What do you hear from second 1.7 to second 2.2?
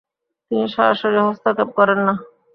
করেন না।